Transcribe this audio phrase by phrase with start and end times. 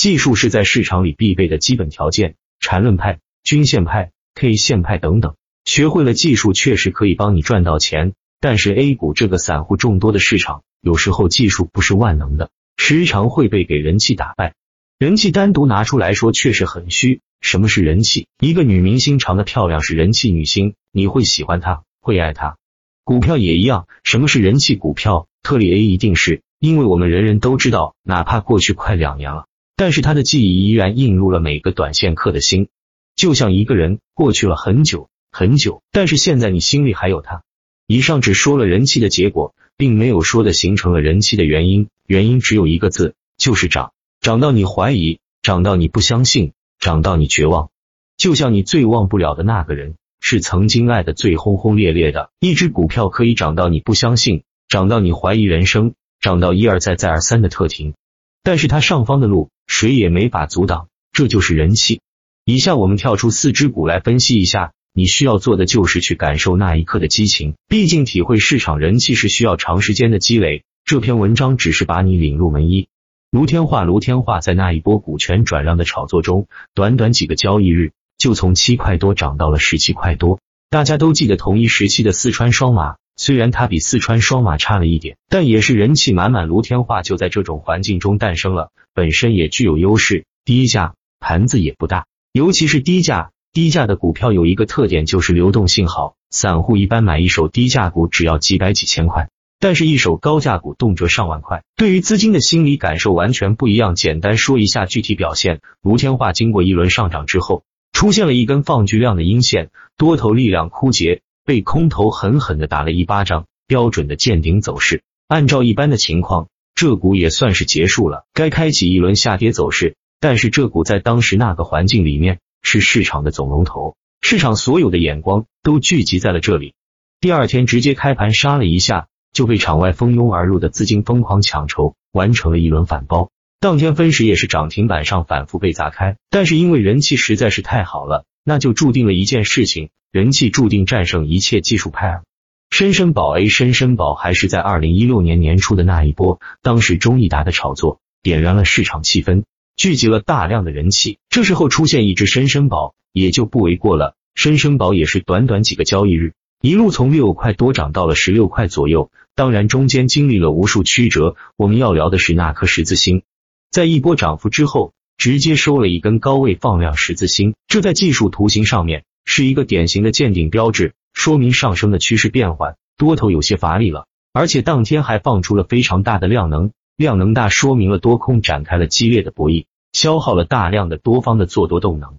[0.00, 5.34] 技术是在市场里必备的基本条件，缠论派、均线派、K 线派等等，
[5.66, 8.14] 学会了技术确实可以帮你赚到钱。
[8.40, 14.54] 但是 A 股这个散户众多的市场，有时候技术不是万能的，时常会被给人气打败。
[14.98, 17.20] 人气单独拿出来说确实很虚。
[17.42, 18.26] 什么是人气？
[18.38, 22.56] 一个女明星长得漂亮是人气女星，你会喜欢她，会爱她。
[23.04, 25.28] 股票也一样，什么是人气股票？
[25.42, 29.44] 特例 A 一定是，因为我们人人都知道，哪怕过去快两年了，
[29.80, 32.68] 但是他的记忆依然印入了每个短线客的心。
[33.16, 37.44] 就像一个人过去了很久很久，但是现在你心里还有他。
[37.86, 46.52] 以上只说了人气的结果，并没有说的形成了人气的原因，原因只有一个字，就是涨，涨到你怀疑，涨到你不相信。
[46.78, 47.70] 涨到你绝望，
[48.18, 52.28] 就像你最忘不了的那个人，是曾经爱的最轰轰烈烈的。
[52.38, 57.94] 一只股票可以涨到你不相信，涨到你怀疑人生，涨到一而再再而三的特停，
[58.42, 62.00] 但是它上方的路谁也没法阻挡，这就是人气。
[62.44, 67.54] 以下我们跳出四只股来分析一下，你需要做的就是去感受那一刻的激情。
[67.68, 70.64] 毕竟体会市场人气是需要长时间的积累。
[70.84, 72.88] 这篇文章只是把你领入门一。
[73.30, 80.40] 卢天化，卢天化在那一波股权转让的炒作中，短短几个交易日就从七块多涨到了十七块多。
[80.68, 86.48] 大家都记得同一时期的四川双马，虽然它比四川双马差了一点，但也是人气满满。
[86.48, 99.28] 卢天化就在这种环境中诞生了，本身也具有优势，低价，盘子也不大，尤其是低价，低价的股票有一个特点就是流动性好，散户一般买一手低价股只要几百几千块。
[99.58, 103.96] 但是，一手高价股动辄上万块，对于资金的心理感受完全不一样。
[103.96, 109.68] 简单说一下具体表现：卢天化经过一轮上涨之后，出现了一根放巨量的阴线，
[109.98, 115.02] 多头力量枯竭，被空头狠狠的打了一巴掌，标准的见顶走势。
[115.26, 119.96] 按照一般的情况，这股也算是结束了，该开启一轮下跌走势。
[120.20, 126.74] 但是，这股在当时那个环境里面是市场的总龙头，市场所有的眼光都聚集在了这里。
[127.20, 129.08] 第二天直接开盘杀了一下。
[129.32, 133.30] 就被场外蜂拥而入的资金疯狂抢筹，完成了一轮反包。
[133.60, 142.22] 当天分时也是涨停板上反复被砸开，但是因为人气实在是太好了，那就注定了一件事情：人气注定战胜一切技术派。
[142.70, 149.42] 深深宝 A，深深宝还是在二零一六年年初的那一波，当时中益达的炒作点燃了市场气氛，
[149.76, 151.18] 聚集了大量的人气。
[151.28, 154.14] 这时候出现一只深深宝，也就不为过了。
[154.34, 156.32] 深深宝也是短短几个交易日。
[156.62, 161.34] 一路从六块多涨到了十六块左右，当然中间经历了无数曲折。
[161.56, 163.22] 我们要聊的是那颗十字星，
[163.70, 174.06] 在一波涨幅之后，直接收了一根高位放量十字星，这在技术图形上面是一个典型的见顶标志，说明上升的趋势变缓，多头有些乏力了。
[174.32, 182.16] 而且当天还放出了非常大的量能，量能大说明了多空展开了激烈的博弈，消耗了大量的多方的做多动能。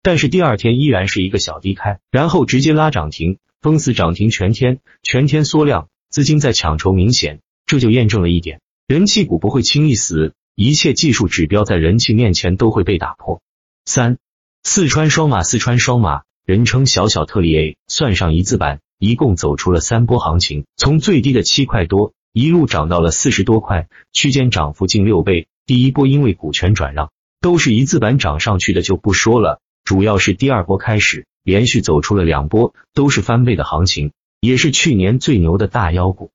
[0.00, 3.38] 但是第二天依然是一个小低开，然后直接拉涨停。
[3.62, 13.40] 封死涨停全天，全天缩量，资金在抢筹明显，这就验证了一点：人气股不会轻易死，一切技术指标在人气面前都会被打破。
[13.84, 14.18] 三，
[14.62, 25.48] 四川双马，四川双马，人称小小特例 A，算上一字板，一共走出了三波行情，从最低的七块多一路涨到了四十多块，区间涨幅近六倍。
[25.66, 27.10] 第一波因为股权转让，
[27.40, 31.26] 都是一字板涨上去的就不说了，主要是第二波开始。
[31.42, 36.30] 连续走出了两波，都是翻倍的行情，也是去年最牛的大妖股，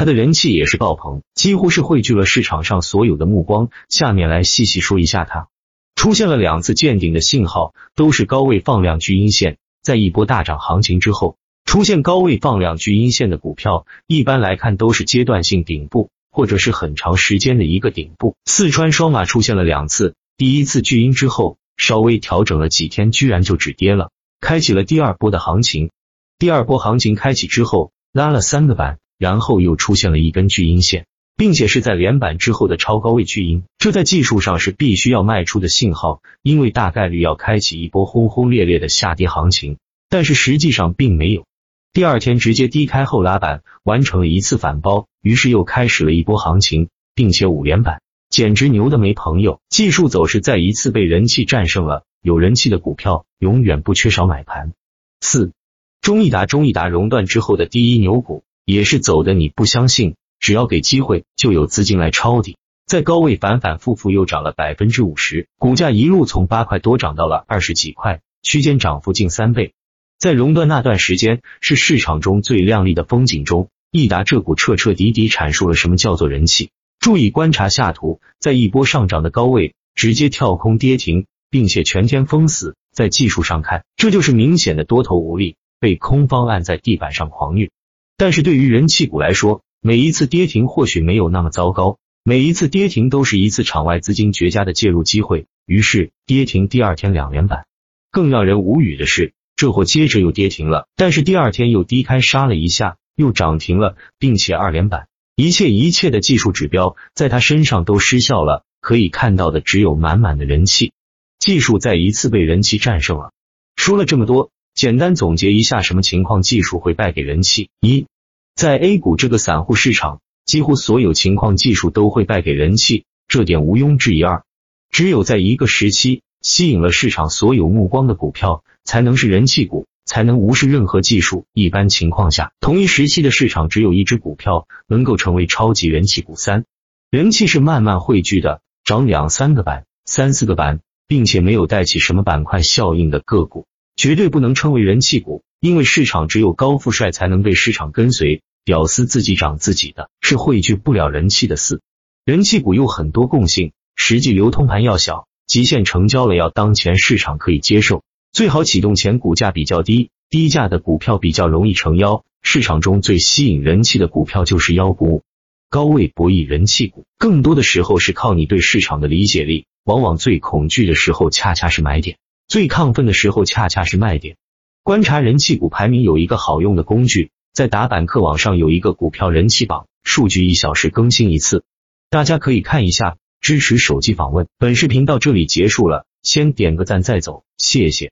[0.00, 3.68] 它的人气也是爆棚，几乎是汇聚了市场上所有的目光。
[3.90, 5.48] 下面来细细说一下它，
[5.94, 18.36] 出现了两次见顶的信号，都是高位放量巨阴线，在一波大涨行情之后，出现高位放量巨阴线的股票，一般来看都是阶段性顶部，或者是很长时间的一个顶部。
[18.46, 24.08] 四川双马出现了两次，第一次巨阴之后，稍微调整了几天，居然就止跌了。
[24.40, 25.90] 开启了第二波的行情，
[26.38, 31.04] 第二波行情开启之后拉了三个板，然后又出现了一根巨阴线，
[31.36, 39.76] 并且是在连板之后的超高位巨阴，这在技术上是必须要卖出的信号，因为大概率要开启一波轰轰烈烈的下跌行情，
[40.08, 41.44] 但是实际上并没有。
[41.92, 48.00] 第二天直接低开后拉板，完成了一次反包，于是又开始了一波行情，并且五连板，
[48.30, 49.60] 简直牛的没朋友。
[49.68, 52.04] 技术走势再一次被人气战胜了。
[52.22, 54.72] 有人气的股票永远不缺少买盘。
[55.20, 55.52] 四，
[56.00, 69.74] 中益达，中益达熔断之后的第一牛股，也是走的你不相信，只要给机会就有资金来抄底，在高位反反复复又涨了百分之五十，股价一路从八块多涨到了二十几块，区间涨幅近三倍。
[70.18, 76.70] 在熔断那段时间，是市场中最亮丽的风景中，益达这股彻彻底底阐述了什么叫做人气。
[76.98, 79.74] 注意观察下图，在一波上涨的高位。
[79.96, 82.74] 直接跳空跌停，并且全天封死。
[82.90, 87.70] 在技术上看，这就是明显的多头无力，被空方按在地板上狂虐。
[88.20, 95.46] 但是对于人气股来说，每一次跌停或许没有那么糟糕，每一次跌停都是一次场外资金绝佳的介入机会。
[95.64, 97.64] 于是跌停第二天两连板。
[98.10, 105.08] 更让人无语的是，这货接着又跌停了，但是第二天又低开杀了一下，又涨停了，并且二连板。
[105.34, 110.92] 一切一切的技术指标在他身上都失效了，可以看到的只有满满的人气。
[111.38, 113.32] 技术再一次被人气战胜了。
[113.76, 117.70] 说了这么多，简单总结一下，什么情况技术会败给人气？
[117.80, 118.06] 一，
[118.54, 124.22] 在 A 股这个散户市场，几乎所有情况技术都会败给人气，这点毋庸置疑。
[124.22, 124.44] 二，
[124.90, 131.44] 只有在一个时期吸引了市场所有目光的股票，才能是人气股，才能无视任何技术。
[131.52, 136.36] 一般情况下，同一时期的市场只有一只股票能够成为超级人气股。
[136.36, 136.64] 三，
[137.10, 140.80] 人气是慢慢汇聚的，涨两三个板、三四个板。
[141.10, 143.66] 并且没有带起什么板块效应的个股，
[144.00, 151.54] 绝对不能称为人气股，因为市场只有高富帅才能被市场跟随，屌丝自己涨自己的，是汇聚不了人气的。
[151.54, 151.82] 四，
[152.24, 158.02] 人气股有很多共性，实际流通盘要小，极限成交了要当前市场可以接受，
[158.32, 162.24] 最好启动前股价比较低，低价的股票比较容易成妖。
[162.40, 165.24] 市场中最吸引人气的股票就是妖股，
[165.68, 169.66] 高位博弈人气股，更多的时候是靠你对市场的理解力。
[169.84, 172.16] 往往最恐惧的时候，恰恰是买点；
[172.50, 174.36] 最亢奋的时候，恰恰是卖点。
[174.82, 181.62] 观察人气股排名有一个好用的工具，在打板客网上有一个股票人气榜，数据一小时更新一次，
[182.10, 183.18] 大家可以看一下。
[183.40, 184.48] 支持手机访问。
[184.58, 188.10] 本视频到这里结束了，先点个赞再走，谢谢。